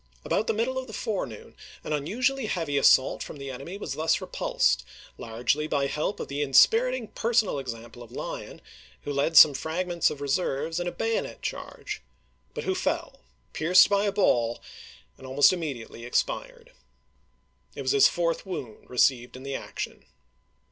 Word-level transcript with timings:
About 0.25 0.47
the 0.47 0.53
middle 0.53 0.79
of 0.79 0.87
the 0.87 0.93
forenoon 0.93 1.55
an 1.83 1.93
unusually 1.93 2.47
heavy 2.47 2.75
assault 2.75 3.21
from 3.21 3.37
the 3.37 3.51
enemy 3.51 3.77
was 3.77 3.93
thus 3.93 4.19
repulsed, 4.19 4.83
largely 5.15 5.67
by 5.67 5.85
help 5.85 6.19
of 6.19 6.27
the 6.27 6.41
in 6.41 6.55
spiriting 6.55 7.09
personal 7.09 7.59
example 7.59 8.01
of 8.01 8.11
Lyon, 8.11 8.61
who 9.03 9.13
led 9.13 9.37
some 9.37 9.53
fragments 9.53 10.09
of 10.09 10.19
reserves 10.19 10.79
in 10.79 10.87
a 10.87 10.91
bayonet 10.91 11.43
charge, 11.43 12.01
but 12.55 12.63
who 12.63 12.73
fell, 12.73 13.19
pierced 13.53 13.89
by 13.91 14.05
a 14.05 14.11
ball, 14.11 14.59
and 15.19 15.27
almost 15.27 15.53
immediately 15.53 16.01
expu'ed. 16.03 16.69
It 17.75 17.83
was 17.83 17.91
his 17.91 18.07
fourth 18.07 18.43
wound 18.43 18.89
received 18.89 19.35
in 19.37 19.43
the 19.43 19.53
action. 19.53 20.05